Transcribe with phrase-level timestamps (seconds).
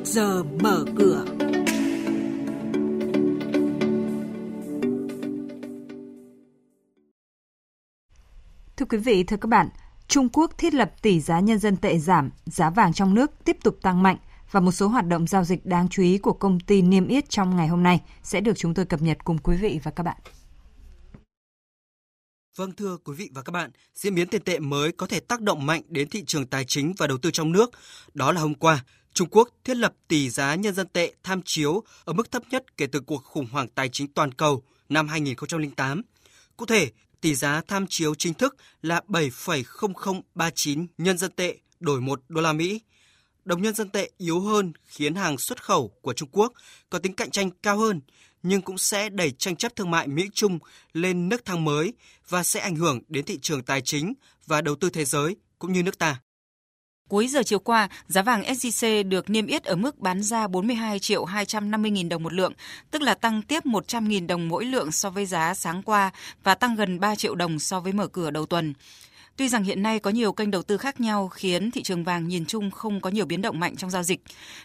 [0.00, 1.24] trước giờ mở cửa.
[8.76, 9.68] Thưa quý vị, thưa các bạn,
[10.08, 13.56] Trung Quốc thiết lập tỷ giá nhân dân tệ giảm, giá vàng trong nước tiếp
[13.62, 14.16] tục tăng mạnh
[14.50, 17.30] và một số hoạt động giao dịch đáng chú ý của công ty niêm yết
[17.30, 20.02] trong ngày hôm nay sẽ được chúng tôi cập nhật cùng quý vị và các
[20.02, 20.16] bạn.
[22.56, 25.40] Vâng thưa quý vị và các bạn, diễn biến tiền tệ mới có thể tác
[25.40, 27.70] động mạnh đến thị trường tài chính và đầu tư trong nước.
[28.14, 31.82] Đó là hôm qua, Trung Quốc thiết lập tỷ giá nhân dân tệ tham chiếu
[32.04, 36.02] ở mức thấp nhất kể từ cuộc khủng hoảng tài chính toàn cầu năm 2008.
[36.56, 42.22] Cụ thể, tỷ giá tham chiếu chính thức là 7,0039 nhân dân tệ đổi 1
[42.28, 42.80] đô la Mỹ.
[43.44, 46.52] Đồng nhân dân tệ yếu hơn khiến hàng xuất khẩu của Trung Quốc
[46.90, 48.00] có tính cạnh tranh cao hơn,
[48.42, 50.58] nhưng cũng sẽ đẩy tranh chấp thương mại Mỹ-Trung
[50.92, 51.94] lên nước thang mới
[52.28, 54.14] và sẽ ảnh hưởng đến thị trường tài chính
[54.46, 56.20] và đầu tư thế giới cũng như nước ta.
[57.10, 60.98] Cuối giờ chiều qua, giá vàng SJC được niêm yết ở mức bán ra 42
[60.98, 62.52] triệu 250 nghìn đồng một lượng,
[62.90, 66.10] tức là tăng tiếp 100 nghìn đồng mỗi lượng so với giá sáng qua
[66.44, 68.74] và tăng gần 3 triệu đồng so với mở cửa đầu tuần.
[69.36, 72.28] Tuy rằng hiện nay có nhiều kênh đầu tư khác nhau khiến thị trường vàng
[72.28, 74.20] nhìn chung không có nhiều biến động mạnh trong giao dịch,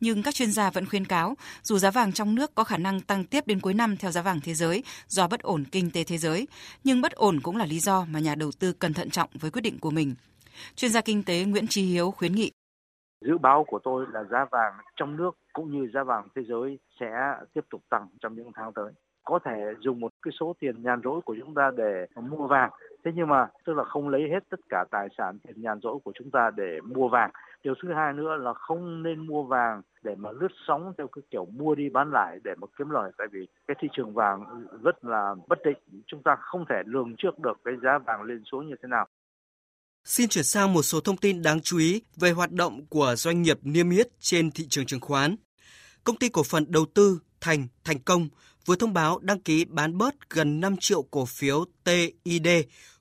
[0.00, 3.00] nhưng các chuyên gia vẫn khuyên cáo dù giá vàng trong nước có khả năng
[3.00, 6.04] tăng tiếp đến cuối năm theo giá vàng thế giới do bất ổn kinh tế
[6.04, 6.46] thế giới,
[6.84, 9.50] nhưng bất ổn cũng là lý do mà nhà đầu tư cần thận trọng với
[9.50, 10.14] quyết định của mình.
[10.74, 12.50] Chuyên gia kinh tế Nguyễn Trí Hiếu khuyến nghị.
[13.24, 16.78] Dự báo của tôi là giá vàng trong nước cũng như giá vàng thế giới
[17.00, 18.92] sẽ tiếp tục tăng trong những tháng tới.
[19.24, 22.70] Có thể dùng một cái số tiền nhàn rỗi của chúng ta để mua vàng.
[23.04, 25.98] Thế nhưng mà, tức là không lấy hết tất cả tài sản tiền nhàn rỗi
[26.04, 27.30] của chúng ta để mua vàng.
[27.64, 31.22] Điều thứ hai nữa là không nên mua vàng để mà lướt sóng theo cái
[31.30, 34.66] kiểu mua đi bán lại để mà kiếm lời tại vì cái thị trường vàng
[34.82, 38.42] rất là bất định chúng ta không thể lường trước được cái giá vàng lên
[38.44, 39.06] xuống như thế nào
[40.04, 43.42] Xin chuyển sang một số thông tin đáng chú ý về hoạt động của doanh
[43.42, 45.36] nghiệp niêm yết trên thị trường chứng khoán.
[46.04, 48.28] Công ty cổ phần đầu tư Thành Thành Công
[48.66, 52.48] vừa thông báo đăng ký bán bớt gần 5 triệu cổ phiếu TID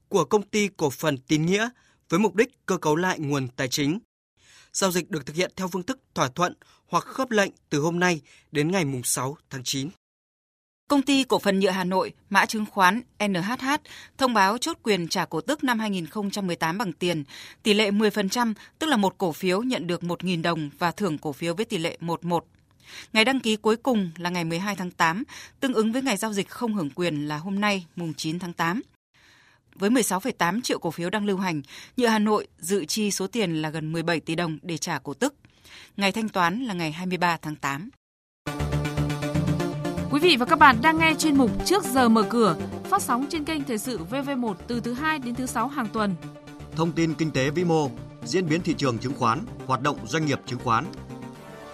[0.08, 1.70] của công ty cổ phần Tín Nghĩa
[2.10, 4.00] với mục đích cơ cấu lại nguồn tài chính.
[4.74, 6.54] Giao dịch được thực hiện theo phương thức thỏa thuận
[6.88, 8.22] hoặc khớp lệnh từ hôm nay
[8.52, 9.90] đến ngày 6 tháng 9.
[10.90, 13.66] Công ty cổ phần nhựa Hà Nội, mã chứng khoán NHH
[14.18, 17.24] thông báo chốt quyền trả cổ tức năm 2018 bằng tiền,
[17.64, 21.34] tỷ lệ 10%, tức là một cổ phiếu nhận được 1.000 đồng và thưởng cổ
[21.34, 22.46] phiếu với tỷ lệ 11.
[23.14, 25.24] Ngày đăng ký cuối cùng là ngày 12 tháng 8,
[25.60, 28.54] tương ứng với ngày giao dịch không hưởng quyền là hôm nay, mùng 9 tháng
[28.54, 28.82] 8.
[29.76, 31.62] Với 16,8 triệu cổ phiếu đang lưu hành,
[31.98, 35.14] Nhựa Hà Nội dự chi số tiền là gần 17 tỷ đồng để trả cổ
[35.14, 35.36] tức.
[35.98, 37.90] Ngày thanh toán là ngày 23 tháng 8.
[40.22, 43.26] Quý vị và các bạn đang nghe chuyên mục Trước giờ mở cửa, phát sóng
[43.30, 46.16] trên kênh Thời sự VV1 từ thứ 2 đến thứ 6 hàng tuần.
[46.76, 47.90] Thông tin kinh tế vĩ mô,
[48.24, 50.86] diễn biến thị trường chứng khoán, hoạt động doanh nghiệp chứng khoán.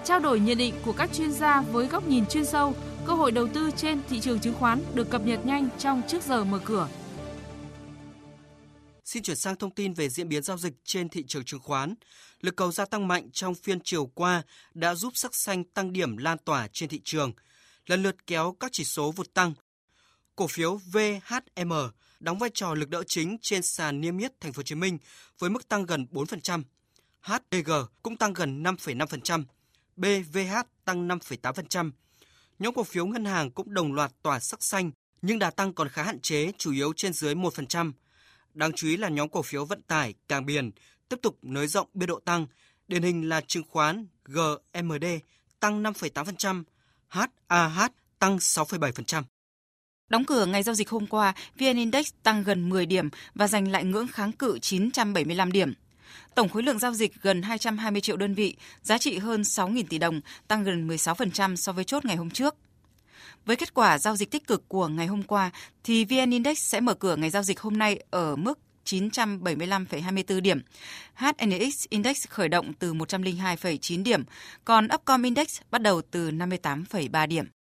[0.03, 2.73] Trao đổi nhận định của các chuyên gia với góc nhìn chuyên sâu,
[3.05, 6.23] cơ hội đầu tư trên thị trường chứng khoán được cập nhật nhanh trong Trước
[6.23, 6.88] giờ mở cửa.
[9.05, 11.95] Xin chuyển sang thông tin về diễn biến giao dịch trên thị trường chứng khoán.
[12.41, 16.17] Lực cầu gia tăng mạnh trong phiên chiều qua đã giúp sắc xanh tăng điểm
[16.17, 17.31] lan tỏa trên thị trường–
[17.88, 19.53] lần lượt kéo các chỉ số vụt tăng.
[20.35, 21.73] Cổ phiếu VHM
[22.19, 24.97] đóng vai trò lực đỡ chính trên sàn niêm yết Thành phố Hồ Chí Minh
[25.40, 26.63] với mức tăng gần 4%.
[27.22, 27.72] HDG
[28.03, 29.44] cũng tăng gần 5,5%,
[29.96, 31.91] BVH tăng 5,8%.
[32.59, 34.91] Nhóm cổ phiếu ngân hàng cũng đồng loạt tỏa sắc xanh
[35.22, 37.91] nhưng đà tăng còn khá hạn chế, chủ yếu trên dưới 1%.
[38.53, 40.72] Đáng chú ý là nhóm cổ phiếu vận tải, cảng biển
[41.09, 42.47] tiếp tục nới rộng biên độ tăng,
[42.88, 45.06] điển hình là chứng khoán GMD
[45.59, 46.63] tăng 5,8%,
[47.16, 47.88] HAH
[48.20, 49.24] tăng 6,7%.
[50.09, 53.72] Đóng cửa ngày giao dịch hôm qua, VN Index tăng gần 10 điểm và giành
[53.72, 55.74] lại ngưỡng kháng cự 975 điểm.
[56.36, 59.98] Tổng khối lượng giao dịch gần 220 triệu đơn vị, giá trị hơn 6.000 tỷ
[59.98, 62.56] đồng, tăng gần 16% so với chốt ngày hôm trước.
[63.46, 65.52] Với kết quả giao dịch tích cực của ngày hôm qua,
[65.84, 70.62] thì VN Index sẽ mở cửa ngày giao dịch hôm nay ở mức 975,24 điểm.
[71.16, 74.23] HNX Index khởi động từ 102,9 điểm,
[74.66, 77.54] còn Upcom Index bắt đầu từ 58,3 điểm.